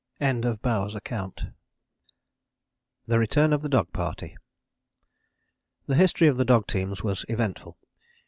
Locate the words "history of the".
5.93-6.43